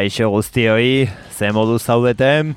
Kaixo 0.00 0.30
guztioi, 0.32 1.10
ze 1.28 1.50
modu 1.52 1.74
zaudeten? 1.78 2.54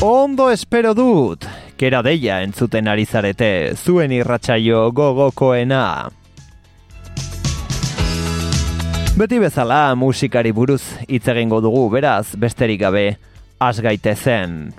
Ondo 0.00 0.46
espero 0.48 0.94
dut, 0.96 1.44
kera 1.76 2.00
deia 2.00 2.38
entzuten 2.46 2.88
ari 2.88 3.04
zarete, 3.04 3.50
zuen 3.76 4.14
irratsaio 4.16 4.86
gogokoena. 4.96 5.82
Beti 9.20 9.42
bezala 9.42 9.82
musikari 10.00 10.54
buruz 10.56 10.80
hitz 11.04 11.28
egingo 11.34 11.60
dugu, 11.60 11.84
beraz, 11.98 12.30
besterik 12.40 12.80
gabe, 12.86 13.04
has 13.60 13.84
gaitezen. 13.84 14.72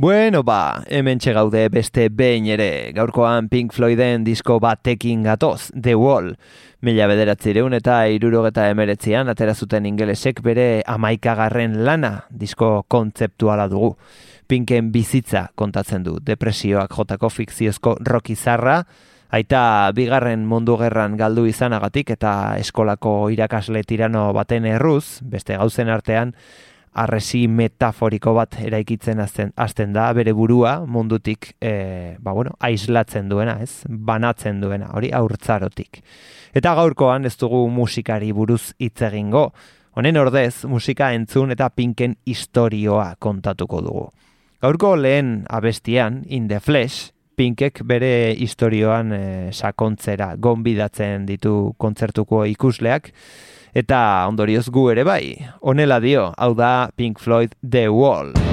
Bueno, 0.00 0.44
ba, 0.44 0.84
hemen 0.86 1.18
gaude 1.18 1.68
beste 1.68 2.08
behin 2.08 2.46
ere, 2.46 2.92
gaurkoan 2.94 3.48
Pink 3.48 3.72
Floyden 3.72 4.22
disko 4.22 4.60
batekin 4.60 5.24
gatoz, 5.24 5.72
The 5.74 5.96
Wall. 5.96 6.36
Mila 6.82 7.08
bederatzireun 7.08 7.74
eta 7.74 8.06
irurogeta 8.06 8.68
emeretzian, 8.70 9.28
atera 9.28 9.56
zuten 9.56 9.86
ingelesek 9.86 10.38
bere 10.40 10.84
amaikagarren 10.86 11.84
lana, 11.84 12.28
disko 12.30 12.84
kontzeptuala 12.86 13.66
dugu. 13.66 13.96
Pinken 14.46 14.92
bizitza 14.92 15.48
kontatzen 15.56 16.06
du, 16.06 16.20
depresioak 16.22 16.94
jotako 16.94 17.28
fikziozko 17.28 17.96
roki 18.06 18.36
zarra, 18.36 18.84
aita 19.34 19.90
bigarren 19.98 20.46
mundu 20.46 20.78
gerran 20.78 21.18
galdu 21.18 21.48
izanagatik 21.50 22.14
eta 22.14 22.54
eskolako 22.56 23.32
irakasle 23.34 23.82
tirano 23.82 24.28
baten 24.32 24.64
erruz, 24.64 25.24
beste 25.26 25.58
gauzen 25.58 25.90
artean, 25.90 26.36
arresi 26.98 27.46
metaforiko 27.48 28.34
bat 28.36 28.58
eraikitzen 28.62 29.20
azten, 29.22 29.52
azten 29.56 29.92
da 29.94 30.08
bere 30.16 30.34
burua 30.36 30.78
mundutik 30.86 31.52
e, 31.60 32.16
ba, 32.18 32.32
bueno, 32.32 32.54
aislatzen 32.60 33.28
duena, 33.30 33.58
ez? 33.62 33.84
Banatzen 33.88 34.60
duena, 34.62 34.90
hori 34.98 35.12
aurtzarotik. 35.14 36.02
Eta 36.56 36.74
gaurkoan 36.78 37.28
ez 37.28 37.36
dugu 37.38 37.66
musikari 37.70 38.32
buruz 38.32 38.72
hitz 38.78 39.02
egingo. 39.10 39.48
Honen 39.98 40.18
ordez, 40.20 40.64
musika 40.70 41.12
entzun 41.14 41.54
eta 41.54 41.70
pinken 41.74 42.16
istorioa 42.26 43.14
kontatuko 43.18 43.82
dugu. 43.82 44.08
Gaurko 44.62 44.96
lehen 44.96 45.44
abestian, 45.54 46.24
In 46.28 46.48
the 46.48 46.60
Flesh, 46.60 47.12
Pinkek 47.38 47.84
bere 47.86 48.34
historioan 48.34 49.12
e, 49.14 49.22
sakontzera 49.54 50.32
gonbidatzen 50.42 51.26
ditu 51.28 51.52
kontzertuko 51.78 52.42
ikusleak, 52.50 53.12
Eta 53.74 54.26
ondorioz 54.28 54.68
gu 54.72 54.88
ere 54.94 55.04
bai, 55.04 55.36
honela 55.60 56.00
dio, 56.00 56.30
hau 56.36 56.54
da 56.56 56.90
Pink 56.96 57.20
Floyd 57.20 57.52
The 57.62 57.88
Wall. 57.92 58.47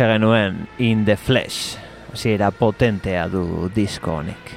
Hortxe 0.00 0.14
genuen 0.14 0.66
In 0.78 1.04
The 1.04 1.16
Flesh. 1.16 1.76
Hasiera 2.12 2.50
potentea 2.50 3.28
du 3.28 3.68
disko 3.74 4.14
honek. 4.16 4.52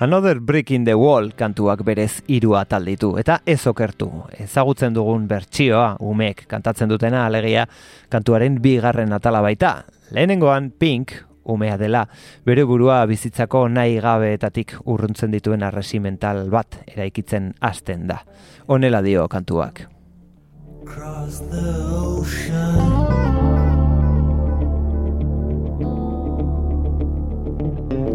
Another 0.00 0.40
Brick 0.40 0.70
in 0.70 0.84
the 0.84 0.94
Wall 0.94 1.32
kantuak 1.32 1.82
berez 1.84 2.22
hiru 2.28 2.56
atal 2.56 2.84
ditu 2.84 3.14
eta 3.16 3.40
ez 3.46 3.66
okertu. 3.66 4.10
Ezagutzen 4.36 4.92
dugun 4.92 5.26
bertsioa 5.28 5.96
umek 6.00 6.44
kantatzen 6.48 6.88
dutena 6.92 7.24
alegia 7.26 7.66
kantuaren 8.08 8.60
bigarren 8.60 9.12
atala 9.16 9.40
baita. 9.40 9.84
Lehenengoan 10.10 10.72
Pink 10.78 11.29
umea 11.44 11.76
dela 11.78 12.06
bere 12.46 12.64
burua 12.64 13.06
bizitzako 13.06 13.68
nahi 13.68 14.00
gabeetatik 14.00 14.76
urruntzen 14.84 15.30
dituen 15.30 15.62
arresimental 15.62 16.48
bat 16.50 16.82
eraikitzen 16.86 17.54
hasten 17.60 18.06
da. 18.08 18.20
Honela 18.66 19.02
dio 19.02 19.28
kantuak. 19.28 19.86
Cross 20.84 21.40
the 21.50 21.70
ocean 21.92 23.30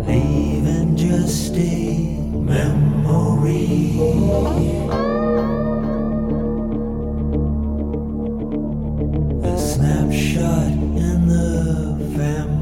leaving 0.08 0.96
just 0.96 1.56
a 1.56 2.20
memory. 2.34 3.96
Snapshot 9.58 10.72
in 10.72 11.28
the 11.28 12.16
family 12.18 12.55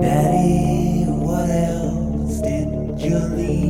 Daddy, 0.00 1.04
what 1.06 1.50
else 1.50 2.40
did 2.40 2.98
you 2.98 3.18
leave 3.18 3.65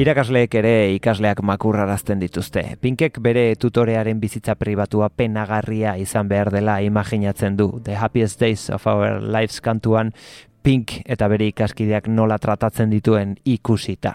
Irakasleek 0.00 0.54
ere 0.56 0.70
ikasleak 0.94 1.42
makurrarazten 1.44 2.22
dituzte. 2.22 2.62
Pinkek 2.80 3.18
bere 3.20 3.42
tutorearen 3.60 4.16
bizitza 4.22 4.54
pribatua 4.56 5.10
penagarria 5.12 5.92
izan 6.00 6.30
behar 6.30 6.48
dela 6.54 6.78
imaginatzen 6.80 7.58
du. 7.58 7.66
The 7.84 7.98
happiest 8.00 8.40
days 8.40 8.70
of 8.72 8.86
our 8.88 9.20
lives 9.20 9.60
kantuan 9.60 10.14
Pink 10.62 11.02
eta 11.04 11.28
bere 11.28 11.50
ikaskideak 11.52 12.08
nola 12.08 12.40
tratatzen 12.40 12.88
dituen 12.88 13.36
ikusita. 13.44 14.14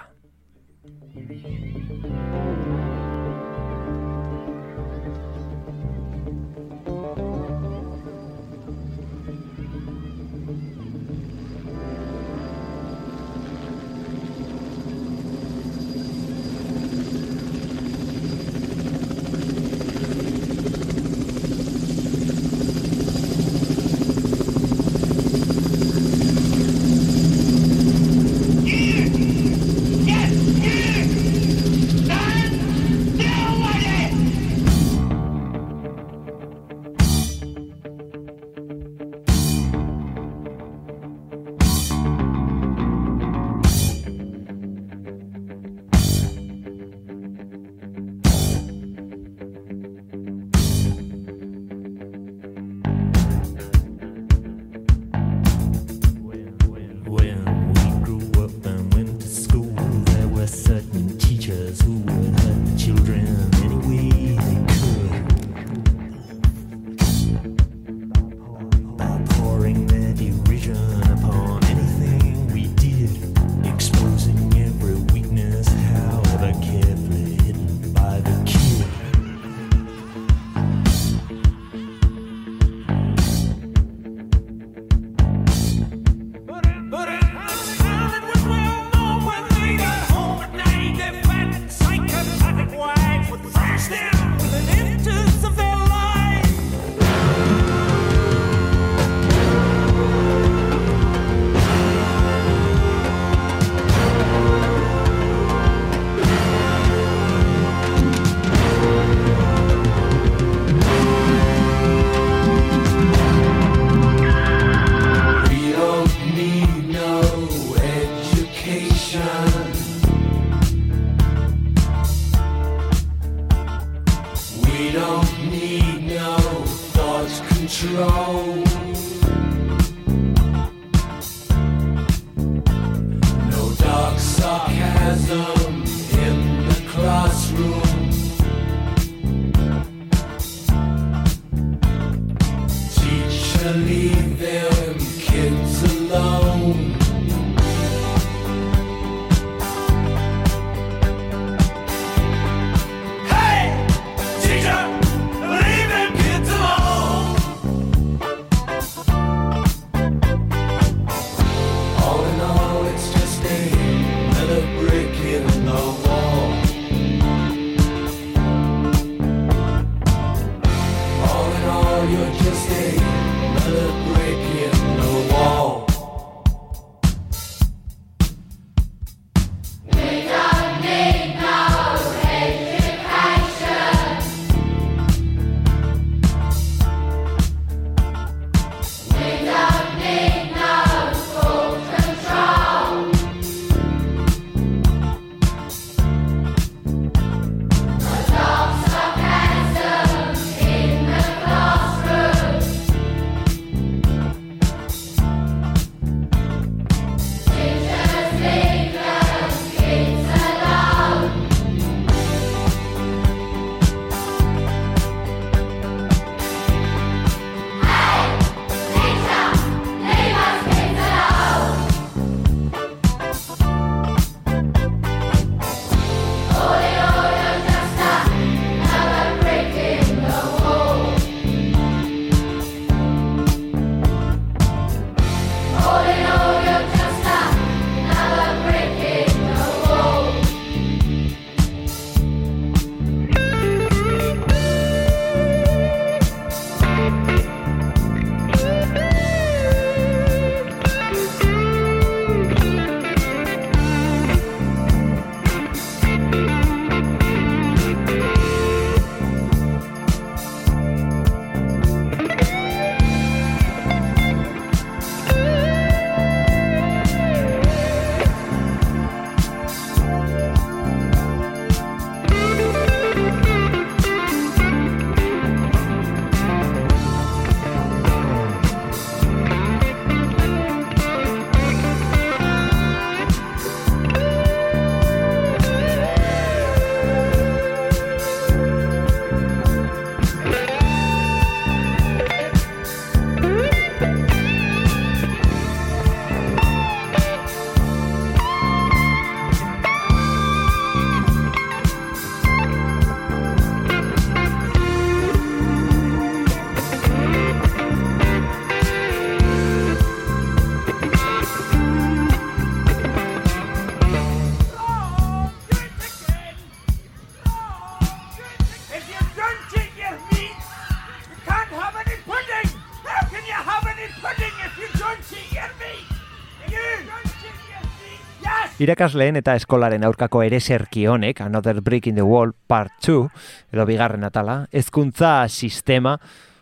Irakasleen 328.75 329.37
eta 329.39 329.53
eskolaren 329.55 330.03
aurkako 330.03 330.41
ereserki 330.43 331.05
honek, 331.07 331.39
Another 331.39 331.77
Brick 331.81 332.07
in 332.07 332.17
the 332.19 332.23
Wall 332.27 332.51
Part 332.67 332.91
2, 333.05 333.29
edo 333.71 333.85
bigarren 333.87 334.25
atala, 334.27 334.65
hezkuntza 334.75 335.47
sistema, 335.47 336.17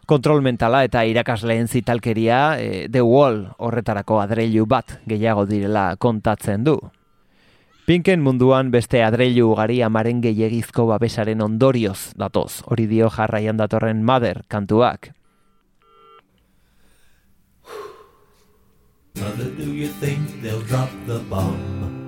kontrol 0.06 0.44
mentala 0.46 0.84
eta 0.86 1.02
irakasleen 1.10 1.66
zitalkeria 1.68 2.60
e, 2.62 2.68
The 2.94 3.02
Wall 3.02 3.48
horretarako 3.58 4.20
adreilu 4.22 4.68
bat 4.70 5.00
gehiago 5.10 5.48
direla 5.50 5.96
kontatzen 5.98 6.68
du. 6.68 6.76
Pinken 7.90 8.22
munduan 8.22 8.70
beste 8.70 9.02
adreilu 9.02 9.50
ugari 9.56 9.82
amaren 9.82 10.22
gehiagizko 10.22 10.86
babesaren 10.94 11.42
ondorioz 11.42 12.14
datoz, 12.14 12.62
hori 12.70 12.86
dio 12.94 13.10
jarraian 13.10 13.58
datorren 13.58 14.06
Mother 14.06 14.44
kantuak. 14.48 15.16
Mother, 19.18 19.50
do 19.58 19.74
you 19.74 19.88
think 20.00 20.42
they'll 20.44 20.62
drop 20.62 20.90
the 21.08 21.18
bomb? 21.30 22.03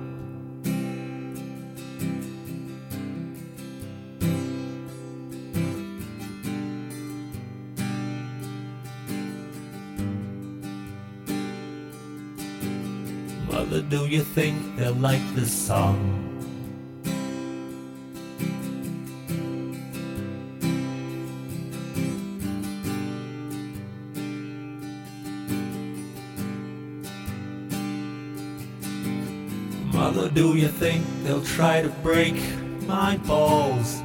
Mother, 13.56 13.80
do 13.80 14.04
you 14.04 14.20
think 14.20 14.76
they'll 14.76 14.92
like 14.92 15.26
this 15.34 15.50
song? 15.50 15.96
Mother, 29.90 30.28
do 30.28 30.54
you 30.54 30.68
think 30.68 31.02
they'll 31.24 31.42
try 31.42 31.80
to 31.80 31.88
break 32.04 32.36
my 32.86 33.16
balls? 33.24 34.02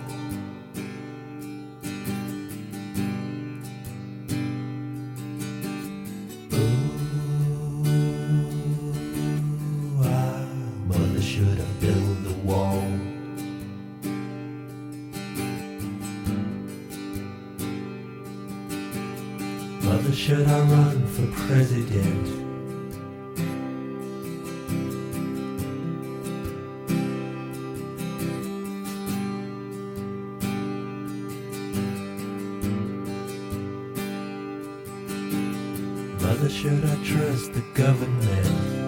Should 36.50 36.84
I 36.84 36.96
trust 37.04 37.54
the 37.54 37.62
government? 37.76 38.81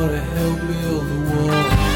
gonna 0.00 0.18
help 0.18 0.60
build 0.60 1.08
the 1.08 1.18
wall. 1.30 1.95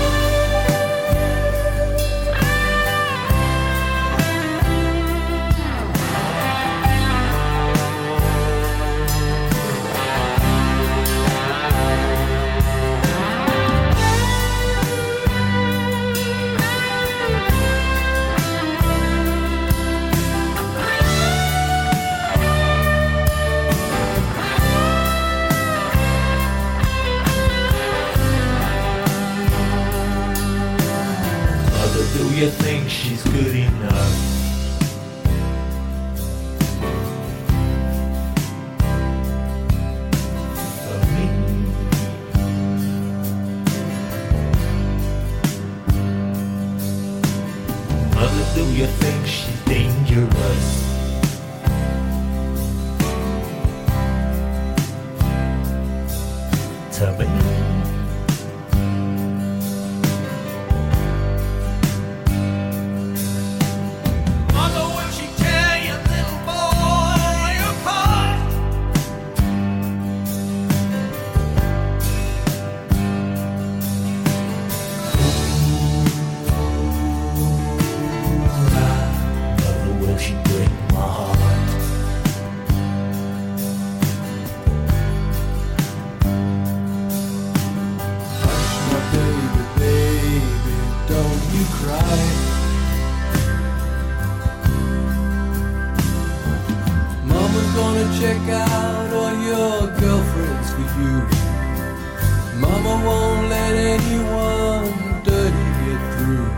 Mama 102.65 102.93
won't 103.07 103.49
let 103.49 103.75
anyone 103.75 104.91
dirty 105.25 105.67
get 105.85 106.03
through. 106.13 106.49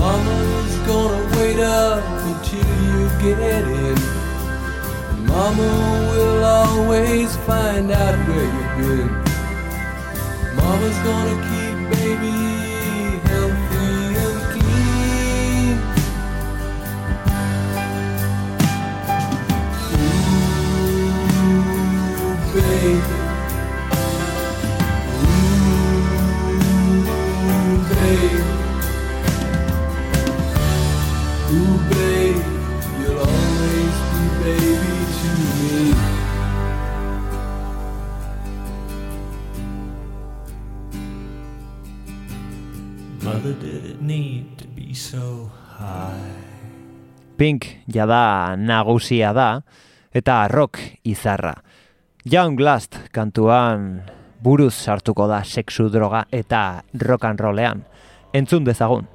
Mama's 0.00 0.74
gonna 0.88 1.22
wait 1.36 1.60
up 1.60 2.02
until 2.28 2.70
you 2.86 3.00
get 3.24 3.38
in. 3.86 3.98
Mama 5.26 5.70
will 6.10 6.44
always 6.44 7.36
find 7.48 7.90
out 7.90 8.16
where 8.28 8.48
you've 8.54 8.74
been. 8.78 9.10
Mama's 10.56 10.98
gonna 11.08 11.53
so 45.14 45.50
Pink 47.38 47.66
jada 47.90 48.54
nagusia 48.58 49.32
da 49.34 49.62
eta 50.14 50.46
rock 50.48 50.78
izarra. 51.02 51.54
Young 52.24 52.58
Last 52.62 53.10
kantuan 53.12 54.04
buruz 54.42 54.74
sartuko 54.74 55.26
da 55.26 55.42
sexu 55.42 55.88
droga 55.90 56.24
eta 56.30 56.84
rock 56.94 57.26
and 57.26 57.40
rollean. 57.40 57.82
Entzun 58.32 58.64
dezagun. 58.64 59.13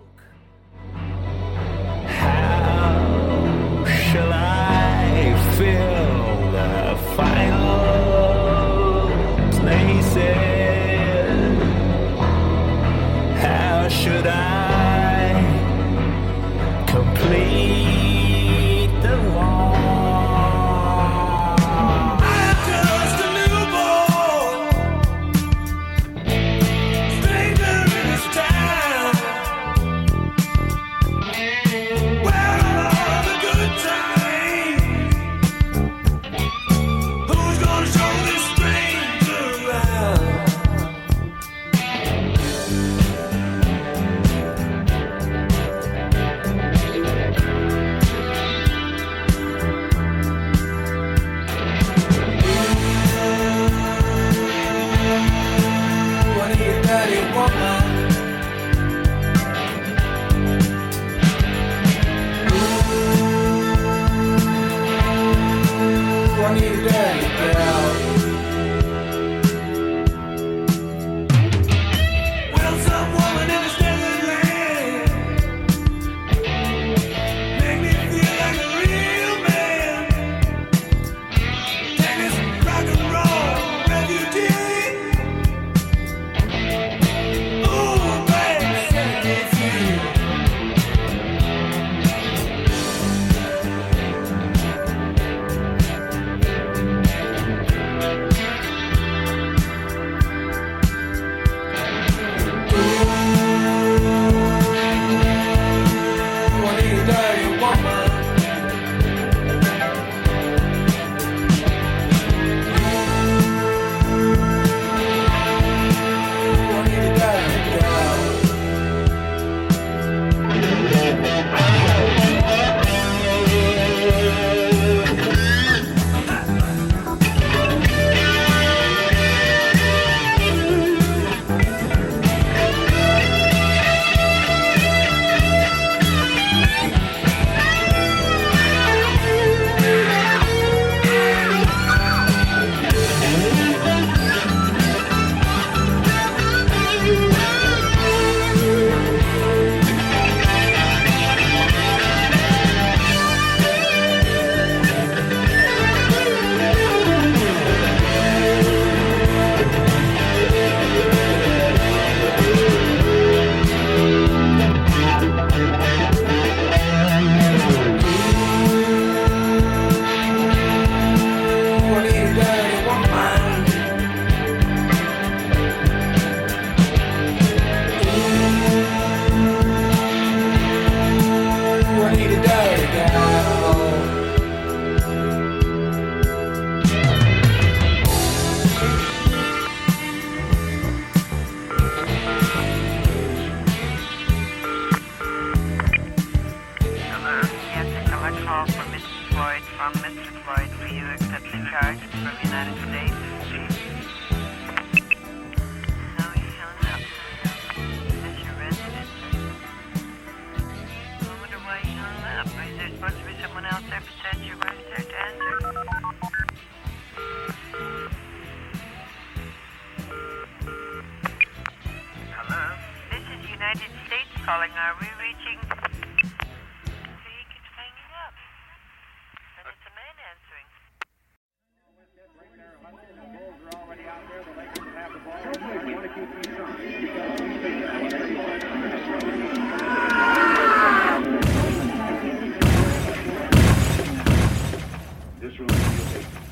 Room 245.59 245.69
is 245.71 246.48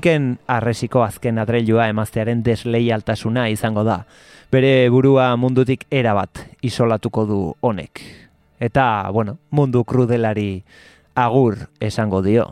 Pinken 0.00 0.38
arresiko 0.48 1.02
azken 1.04 1.36
adreilua 1.42 1.84
emaztearen 1.92 2.38
desleialtasuna 2.40 3.42
izango 3.52 3.82
da. 3.84 3.98
Bere 4.48 4.88
burua 4.88 5.26
mundutik 5.36 5.82
erabat 5.92 6.40
isolatuko 6.64 7.26
du 7.28 7.40
honek. 7.60 8.00
Eta, 8.64 9.10
bueno, 9.12 9.36
mundu 9.50 9.82
krudelari 9.84 10.62
agur 11.12 11.66
esango 11.84 12.22
dio. 12.24 12.46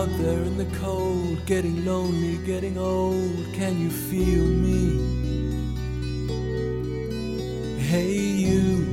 Out 0.00 0.08
there 0.16 0.42
in 0.44 0.56
the 0.56 0.78
cold, 0.78 1.44
getting 1.44 1.84
lonely, 1.84 2.38
getting 2.46 2.78
old. 2.78 3.44
Can 3.52 3.78
you 3.78 3.90
feel 3.90 4.46
me? 4.46 4.98
Hey, 7.78 8.14
you 8.14 8.86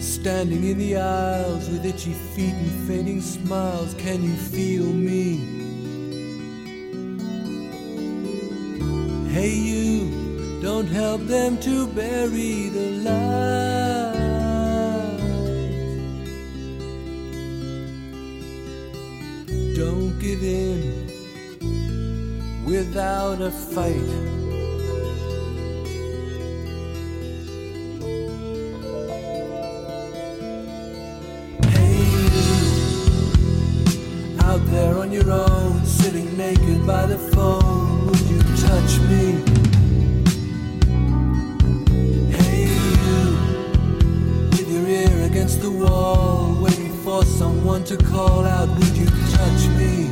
standing 0.00 0.64
in 0.64 0.78
the 0.78 0.96
aisles 0.96 1.68
with 1.68 1.84
itchy 1.84 2.14
feet 2.14 2.54
and 2.54 2.88
fading 2.88 3.20
smiles. 3.20 3.92
Can 3.94 4.22
you 4.22 4.36
feel 4.36 4.86
me? 4.86 5.36
Hey, 9.28 9.54
you 9.54 10.62
don't 10.62 10.86
help 10.86 11.20
them 11.26 11.58
to 11.58 11.86
bury 11.88 12.70
the 12.70 12.90
light. 13.04 14.17
Give 20.20 20.42
in 20.42 21.06
without 22.64 23.40
a 23.40 23.50
fight. 23.50 23.94
Hey, 31.68 32.02
you, 32.34 32.50
out 34.40 34.60
there 34.66 34.98
on 34.98 35.12
your 35.12 35.30
own, 35.30 35.84
sitting 35.84 36.36
naked 36.36 36.84
by 36.84 37.06
the 37.06 37.18
phone, 37.18 38.06
would 38.06 38.20
you 38.22 38.40
touch 38.56 38.98
me? 39.10 39.42
Hey, 42.32 42.66
you, 42.66 43.36
with 44.50 44.68
your 44.68 44.86
ear 44.88 45.26
against 45.26 45.60
the 45.60 45.70
wall, 45.70 46.56
waiting 46.60 46.92
for 47.04 47.24
someone 47.24 47.84
to 47.84 47.96
call 47.96 48.44
out, 48.44 48.68
would 48.68 48.96
you 48.96 49.06
touch 49.38 49.68
me? 49.78 50.10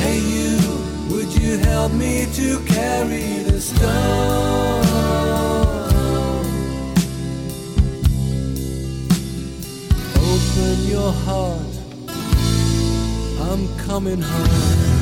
Hey, 0.00 0.18
you, 0.34 0.52
would 1.10 1.30
you 1.40 1.58
help 1.58 1.92
me 1.92 2.26
to 2.38 2.58
carry 2.64 3.42
the 3.48 3.60
stone? 3.60 4.86
Open 10.30 10.76
your 10.94 11.12
heart, 11.26 11.74
I'm 13.48 13.62
coming 13.86 14.22
home. 14.22 14.97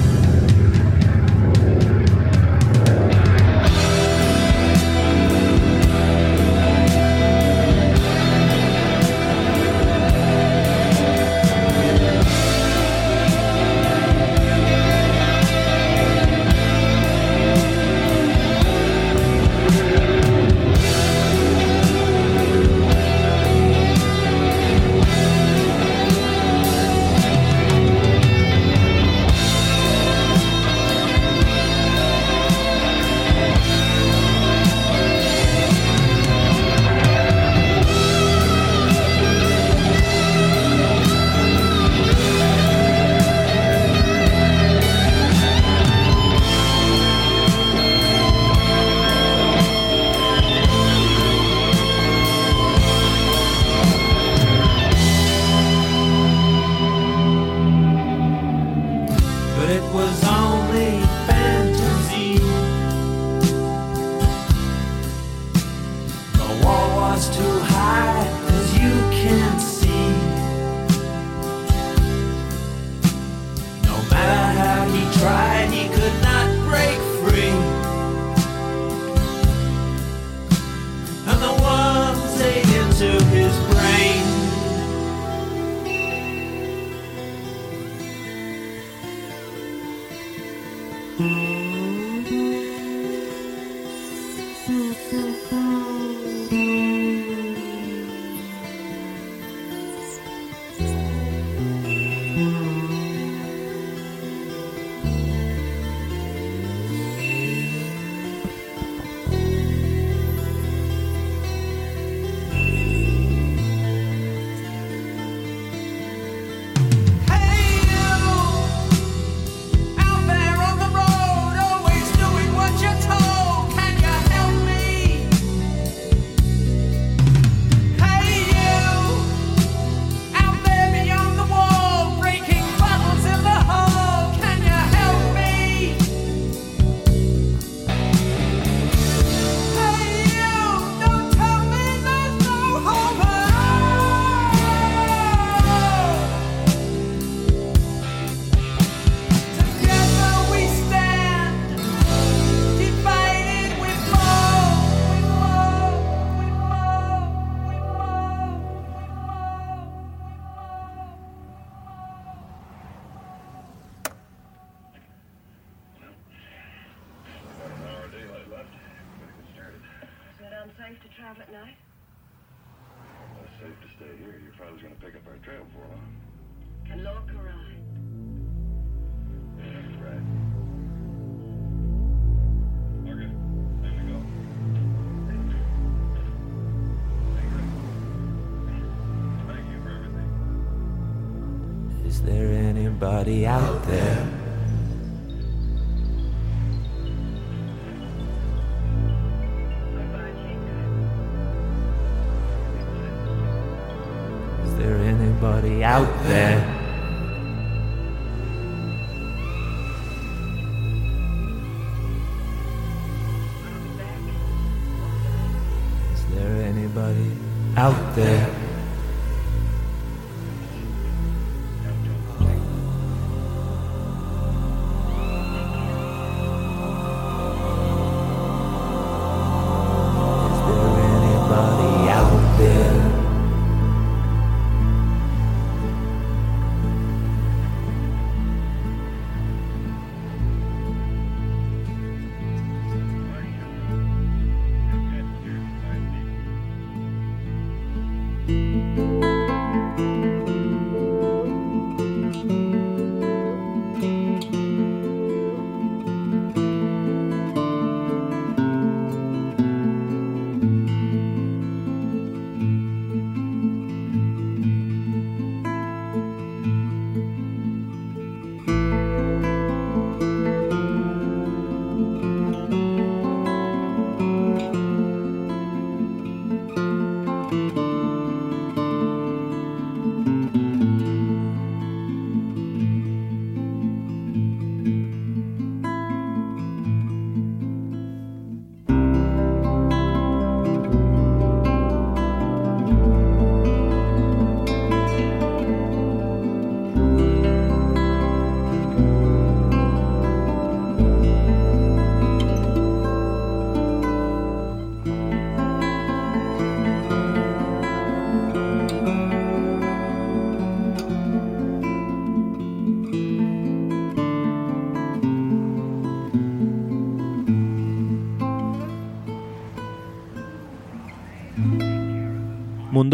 Anybody 193.26 193.46
out 193.46 193.82
there? 193.86 194.05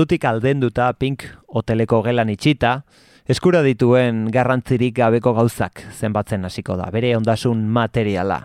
Mundutik 0.03 0.25
aldenduta 0.27 0.89
Pink 0.99 1.23
hoteleko 1.55 2.01
gelan 2.03 2.33
itxita, 2.33 2.73
eskura 3.31 3.61
dituen 3.63 4.25
garrantzirik 4.35 4.97
gabeko 4.97 5.31
gauzak 5.37 5.79
zenbatzen 5.95 6.43
hasiko 6.43 6.75
da, 6.75 6.89
bere 6.91 7.13
ondasun 7.15 7.63
materiala. 7.71 8.41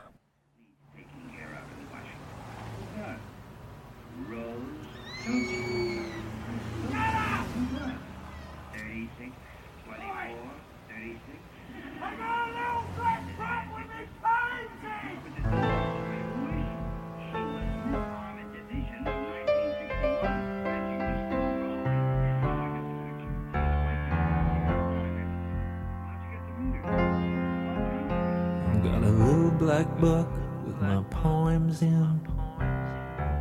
Got 28.91 29.03
a 29.03 29.09
little 29.09 29.51
black 29.51 29.99
book 29.99 30.29
with 30.65 30.77
my 30.81 31.03
poems 31.09 31.81
in. 31.81 32.21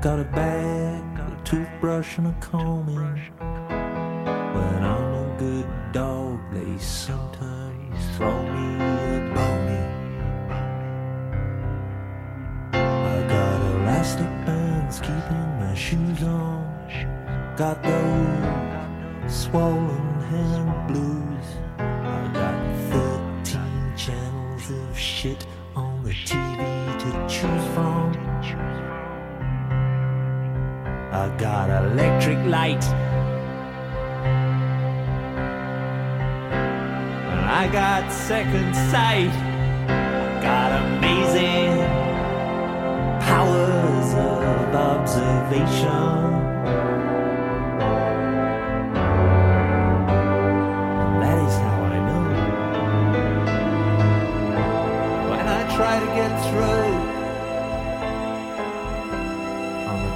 Got 0.02 0.18
a 0.18 0.24
bag, 0.24 1.16
got 1.16 1.32
a 1.32 1.36
toothbrush 1.44 2.18
and 2.18 2.26
a 2.28 2.36
comb 2.40 2.88
in. 2.88 2.96
When 4.54 4.82
I'm 4.82 5.14
a 5.14 5.36
good 5.38 5.68
dog, 5.92 6.40
they 6.52 6.78
sometimes 6.78 8.16
throw 8.16 8.42
me 8.42 8.74
a 8.76 9.32
bone. 9.34 9.66
I 12.72 13.26
got 13.28 13.60
elastic 13.76 14.32
bands 14.46 14.98
keeping 15.00 15.46
my 15.60 15.74
shoes 15.74 16.22
on. 16.24 16.66
Got 17.56 17.82
those 17.84 19.44
swollen 19.44 20.20
hand 20.28 20.88
blues. 20.88 21.25
And 32.74 32.84
I 37.46 37.68
got 37.70 38.12
second 38.12 38.74
sight. 38.90 39.30
I 39.88 40.42
got 40.42 40.72
amazing 40.82 41.78
powers 43.20 44.14
of 44.14 44.74
observation. 44.74 46.16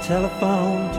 That 0.07 0.90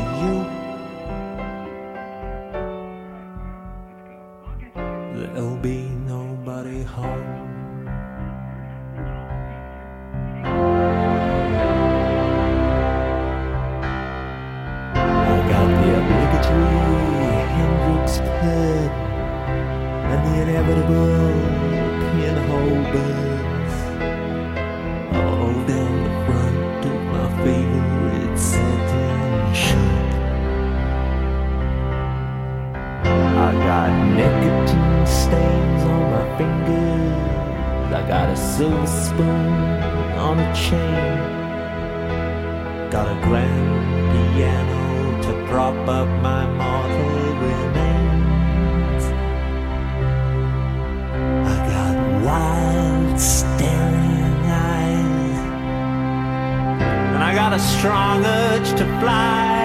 I 33.53 33.59
got 33.66 33.90
nicotine 34.16 35.07
stains 35.07 35.82
on 35.82 36.11
my 36.11 36.38
fingers. 36.38 37.92
I 37.92 38.09
got 38.09 38.30
a 38.30 38.36
silver 38.36 38.86
spoon 38.86 39.72
on 40.16 40.38
a 40.38 40.55
chain. 40.55 41.18
Got 42.90 43.09
a 43.14 43.20
grand 43.20 44.11
piano 44.11 45.22
to 45.24 45.32
prop 45.48 45.76
up 45.86 46.09
my 46.22 46.46
mortal 46.61 47.34
remains. 47.44 49.05
I 51.53 51.57
got 51.74 51.94
wild 52.24 53.20
staring 53.20 54.46
eyes. 54.48 55.38
And 57.14 57.22
I 57.22 57.34
got 57.34 57.53
a 57.53 57.59
strong 57.59 58.24
urge 58.24 58.70
to 58.78 58.86
fly. 59.00 59.61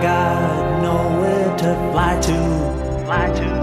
got 0.00 0.82
nowhere 0.82 1.56
to 1.58 1.74
fly 1.92 2.20
to. 2.20 3.04
Fly 3.04 3.32
to. 3.34 3.57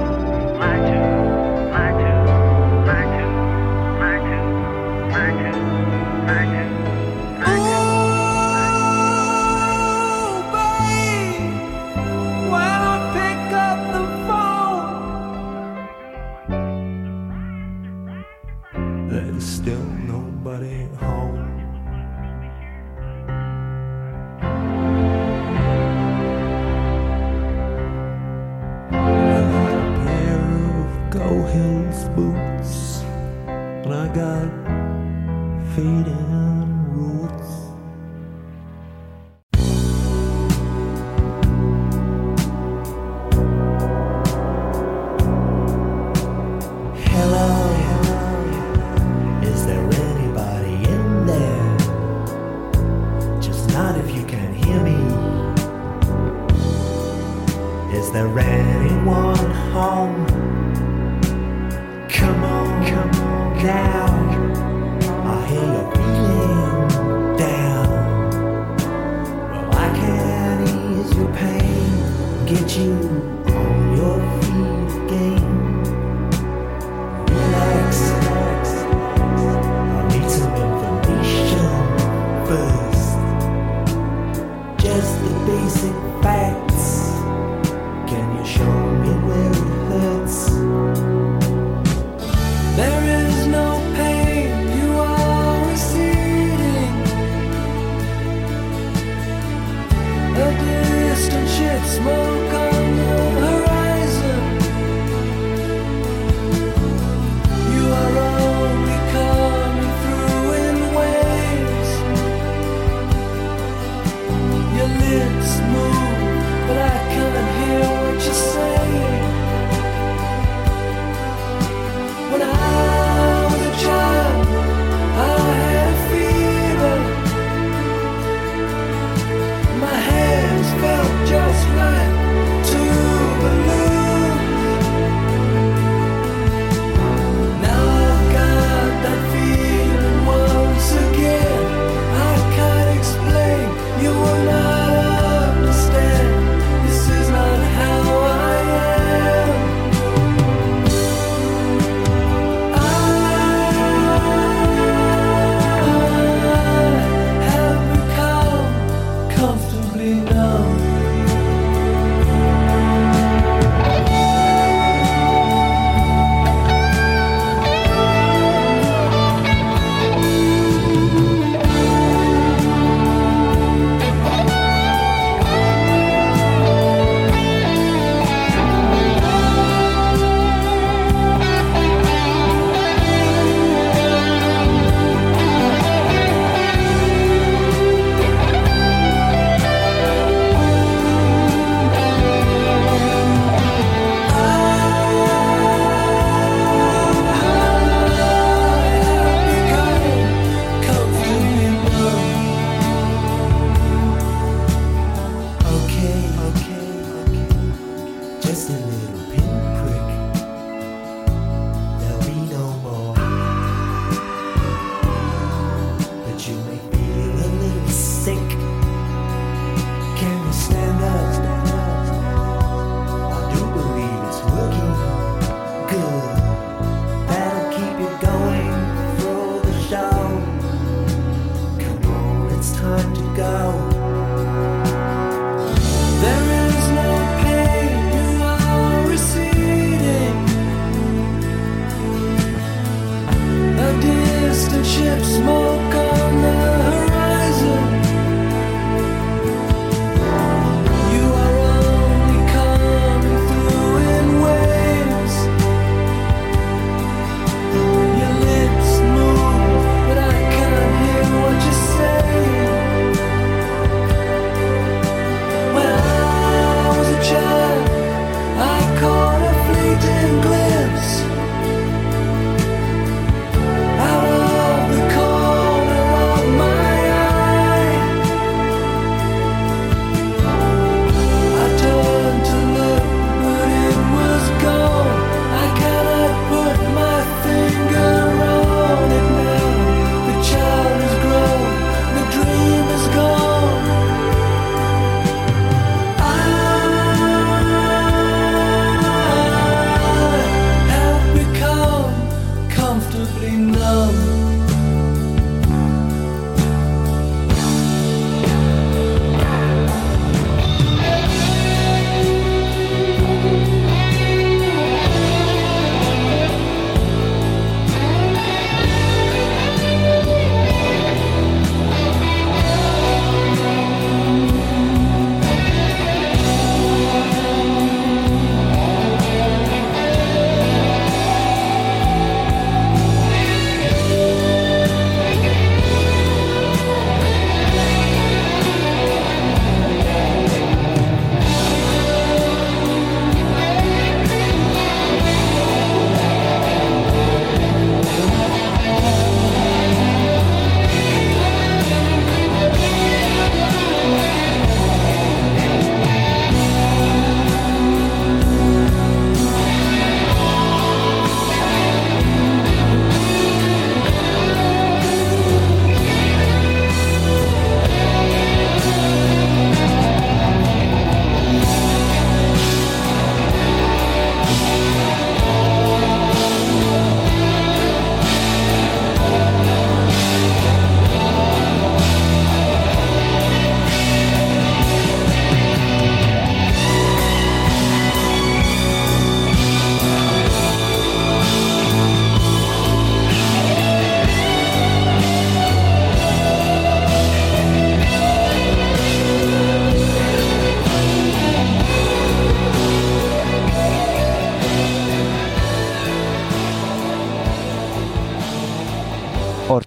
getting 72.45 73.44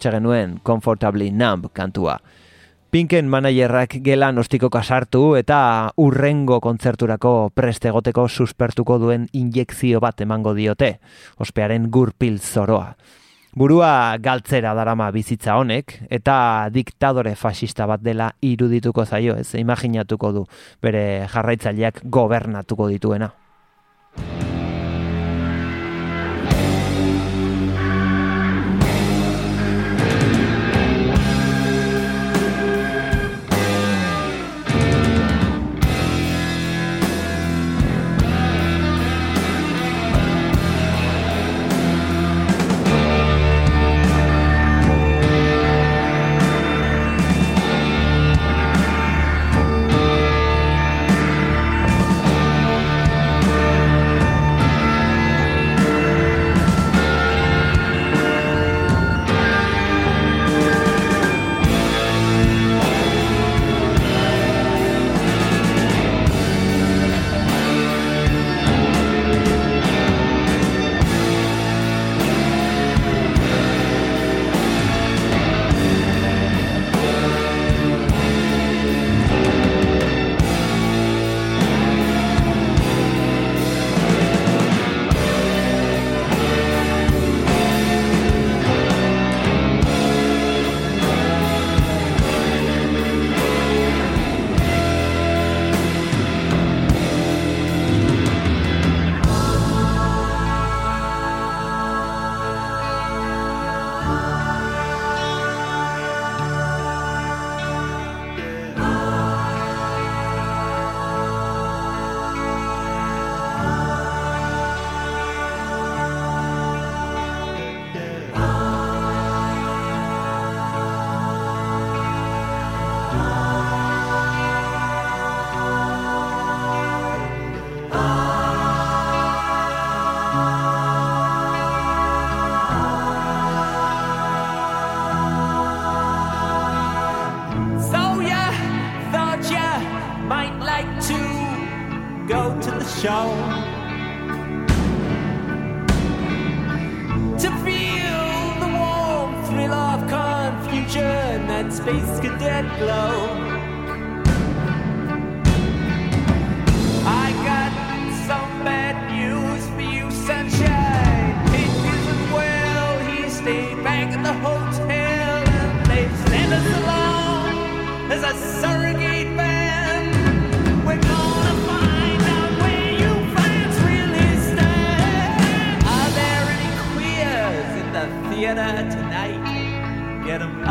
hortxe 0.08 0.16
genuen 0.16 0.58
Comfortably 0.62 1.30
Numb 1.30 1.68
kantua. 1.72 2.20
Pinken 2.90 3.28
managerrak 3.28 3.98
gelan 4.00 4.38
ostikoka 4.38 4.82
sartu 4.82 5.36
eta 5.36 5.92
urrengo 5.96 6.60
kontzerturako 6.60 7.50
prestegoteko 7.54 8.28
suspertuko 8.28 8.98
duen 8.98 9.28
injekzio 9.32 10.00
bat 10.00 10.20
emango 10.20 10.54
diote, 10.54 10.98
ospearen 11.36 11.90
gurpil 11.90 12.38
zoroa. 12.40 12.96
Burua 13.54 14.16
galtzera 14.20 14.72
darama 14.74 15.10
bizitza 15.10 15.56
honek 15.58 15.98
eta 16.08 16.68
diktadore 16.72 17.34
fascista 17.34 17.86
bat 17.86 18.00
dela 18.00 18.32
irudituko 18.40 19.04
zaio, 19.04 19.36
ez 19.36 19.54
imaginatuko 19.54 20.32
du 20.32 20.46
bere 20.80 21.26
jarraitzaileak 21.28 22.00
gobernatuko 22.04 22.88
dituena. 22.88 23.34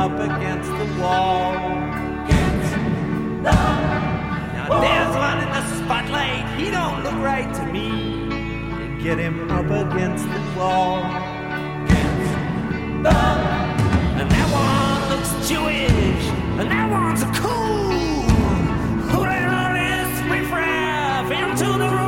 Up 0.08 0.20
against 0.22 0.70
the 0.70 1.02
wall. 1.02 1.54
Now 3.44 4.80
there's 4.80 5.14
one 5.16 5.40
in 5.44 5.50
the 5.50 5.64
spotlight. 5.76 6.46
He 6.58 6.72
don't 6.72 7.04
look 7.04 7.16
right 7.16 7.54
to 7.56 7.66
me. 7.66 9.04
Get 9.04 9.18
him 9.20 9.52
up 9.52 9.66
against 9.66 10.24
the 10.26 10.40
wall. 10.58 11.04
And 14.20 14.32
that 14.36 14.48
one 14.64 15.10
looks 15.12 15.32
Jewish. 15.50 16.24
And 16.60 16.72
that 16.72 16.90
one's 16.90 17.24
cool. 17.38 17.92
Who 19.12 19.20
the 19.20 19.40
hell 19.50 19.76
is 19.76 20.12
riffraff 20.32 21.32
into 21.32 21.68
the 21.84 21.90
room? 21.90 22.07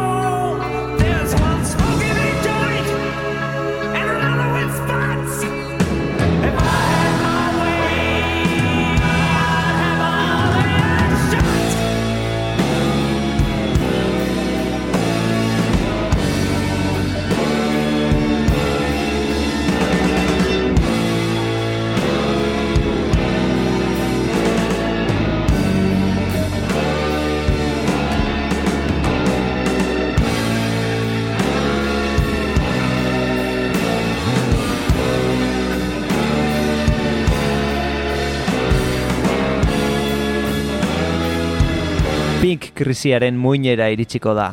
Pink 42.49 42.71
krisiaren 42.73 43.35
muinera 43.37 43.91
iritsiko 43.93 44.31
da. 44.33 44.47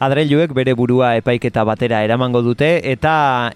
Adreiluek 0.00 0.54
bere 0.56 0.72
burua 0.72 1.10
epaiketa 1.18 1.66
batera 1.68 1.98
eramango 2.00 2.40
dute 2.40 2.68
eta 2.88 3.12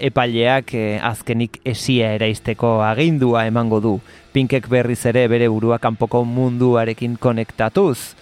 epaileak 0.09 0.74
eh, 0.76 0.99
azkenik 1.01 1.62
esia 1.64 2.11
eraisteko 2.18 2.74
agindua 2.84 3.47
emango 3.49 3.78
du. 3.80 3.94
Pinkek 4.34 4.68
berriz 4.68 4.99
ere 5.09 5.22
bere 5.32 5.49
burua 5.49 5.78
kanpoko 5.80 6.20
munduarekin 6.28 7.14
konektatuz. 7.16 8.12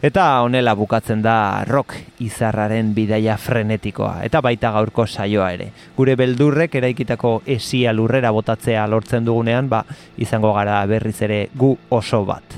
Eta 0.00 0.24
honela 0.46 0.72
bukatzen 0.78 1.20
da 1.20 1.66
rock 1.68 1.98
izarraren 2.24 2.94
bidaia 2.96 3.36
frenetikoa, 3.36 4.22
eta 4.24 4.40
baita 4.40 4.70
gaurko 4.78 5.04
saioa 5.04 5.50
ere. 5.58 5.66
Gure 5.96 6.14
beldurrek 6.16 6.78
eraikitako 6.80 7.34
esia 7.58 7.92
lurrera 7.92 8.32
botatzea 8.32 8.86
lortzen 8.88 9.28
dugunean, 9.28 9.68
ba, 9.68 9.82
izango 10.16 10.54
gara 10.56 10.80
berriz 10.86 11.18
ere 11.28 11.42
gu 11.52 11.74
oso 12.00 12.22
bat. 12.24 12.56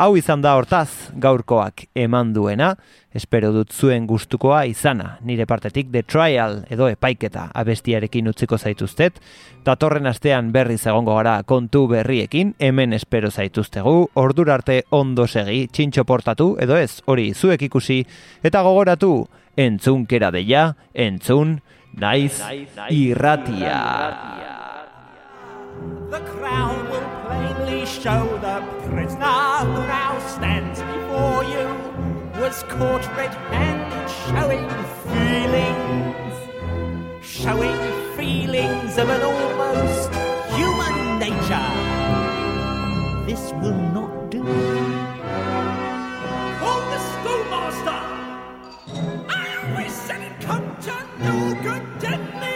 Hau 0.00 0.14
izan 0.16 0.40
da 0.40 0.54
hortaz 0.56 1.12
gaurkoak 1.20 1.82
eman 2.00 2.30
duena, 2.32 2.70
espero 3.12 3.50
dut 3.52 3.74
zuen 3.76 4.06
gustukoa 4.08 4.62
izana, 4.64 5.18
nire 5.28 5.44
partetik 5.44 5.90
The 5.92 6.00
Trial 6.08 6.62
edo 6.72 6.88
epaiketa 6.88 7.42
abestiarekin 7.60 8.30
utziko 8.32 8.56
zaituztet, 8.56 9.20
datorren 9.66 10.08
astean 10.08 10.54
berriz 10.56 10.80
egongo 10.86 11.18
gara 11.18 11.36
kontu 11.44 11.84
berriekin, 11.92 12.54
hemen 12.56 12.96
espero 12.96 13.28
zaituztegu, 13.28 13.94
ordura 14.24 14.56
arte 14.56 14.78
ondo 14.88 15.28
segi, 15.28 15.66
txintxo 15.68 16.08
portatu, 16.08 16.54
edo 16.56 16.80
ez, 16.80 17.02
hori 17.04 17.34
zuek 17.34 17.68
ikusi, 17.68 18.00
eta 18.40 18.64
gogoratu, 18.64 19.26
entzun 19.52 20.08
kera 20.08 20.32
deia, 20.32 20.70
entzun, 20.94 21.58
naiz, 21.92 22.40
irratia. 22.88 23.80
The 26.08 26.24
crown 26.24 26.88
will 26.88 27.19
plainly 27.70 27.86
show 27.86 28.38
the 28.38 28.60
prisoner 28.88 29.64
who 29.64 29.78
now 29.86 30.18
stands 30.28 30.80
before 30.80 31.44
you 31.44 31.66
was 32.40 32.62
caught 32.64 33.06
red-handed 33.16 34.08
showing 34.26 34.68
feelings, 35.06 36.36
showing 37.24 37.80
feelings 38.16 38.98
of 38.98 39.08
an 39.08 39.22
almost 39.22 40.10
human 40.56 41.18
nature. 41.18 41.70
This 43.26 43.52
will 43.62 43.82
not 43.94 44.30
do. 44.30 44.42
Call 46.60 46.80
the 46.92 47.00
schoolmaster! 47.12 48.00
Ah, 49.28 49.36
I 49.36 49.70
always 49.70 49.92
said 49.92 50.20
it 50.22 50.40
come 50.40 50.76
to 50.86 50.94
no 51.20 51.54
good, 51.62 51.84
didn't 52.00 52.40
me? 52.40 52.49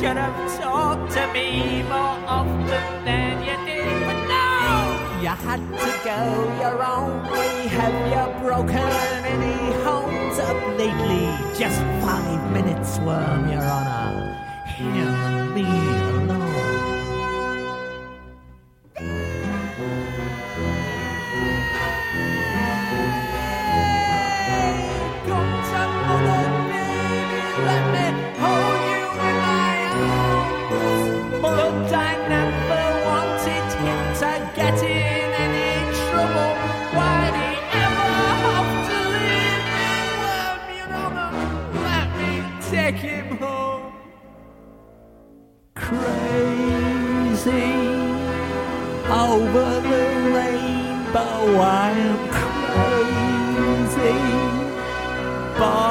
Should 0.00 0.16
have 0.16 0.60
talked 0.60 1.12
to 1.12 1.32
me 1.32 1.82
more 1.84 2.18
often 2.26 3.04
than 3.04 3.42
you 3.44 3.56
did, 3.64 4.06
but 4.06 4.20
no! 4.26 5.20
You 5.22 5.28
had 5.28 5.60
to 5.60 5.92
go 6.04 6.20
your 6.60 6.82
own 6.82 7.22
way. 7.30 7.68
Have 7.68 7.98
you 8.12 8.40
broken 8.40 8.90
any 9.34 9.72
homes 9.84 10.38
up 10.40 10.60
lately? 10.76 11.26
Just 11.56 11.80
five 12.04 12.50
minutes, 12.50 12.98
worm, 12.98 13.48
your 13.48 13.62
honor. 13.62 14.36
And 14.78 15.54
me 15.54 16.03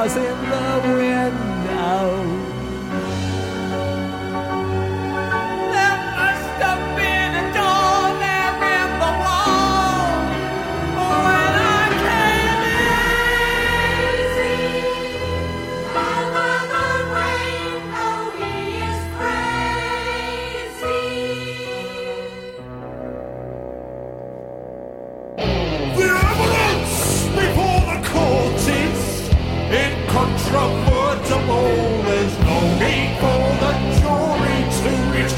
Bars 0.03 0.17
in 0.17 0.52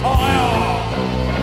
retire. 0.01 1.34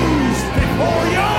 Before 0.00 1.06
you! 1.12 1.37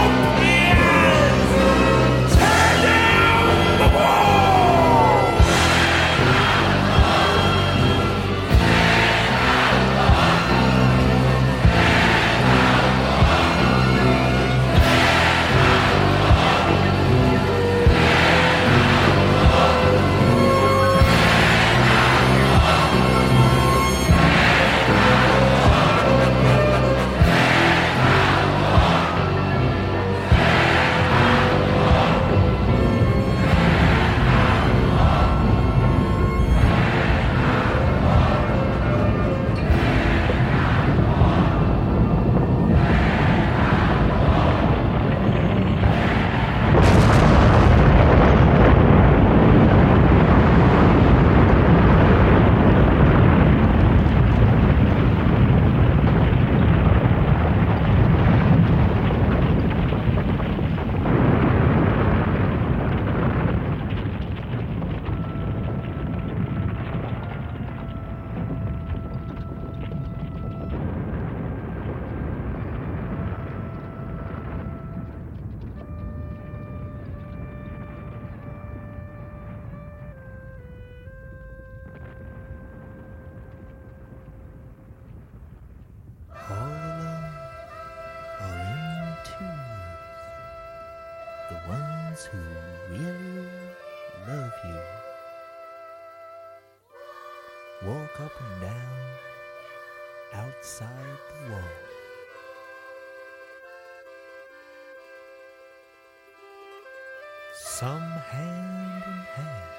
Some 107.79 108.01
hand 108.01 109.03
in 109.05 109.19
hand, 109.39 109.71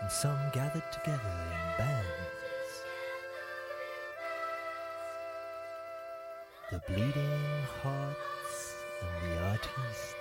and 0.00 0.10
some 0.10 0.36
gathered 0.52 0.82
together 0.90 1.20
in 1.22 1.78
bands. 1.78 2.72
The 6.72 6.80
bleeding 6.88 7.62
hearts 7.80 8.74
and 9.00 9.30
the 9.30 9.42
artists 9.44 10.14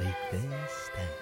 make 0.00 0.22
their 0.32 0.68
stand. 0.80 1.20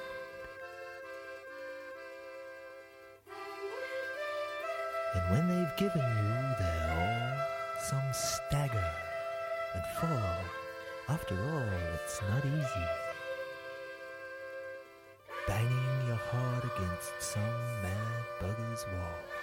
And 5.16 5.24
when 5.32 5.48
they've 5.48 5.76
given 5.78 6.00
you 6.00 6.38
their 6.60 6.82
all, 6.94 7.82
some 7.90 8.12
stagger 8.12 8.92
and 9.74 9.84
fall. 9.98 10.44
After 11.08 11.34
all, 11.34 11.68
it's 11.96 12.20
not 12.30 12.44
easy. 12.44 13.01
Banging 15.48 16.06
your 16.06 16.16
heart 16.16 16.64
against 16.64 17.20
some 17.20 17.42
mad 17.82 18.22
bugger's 18.40 18.86
wall. 18.86 19.41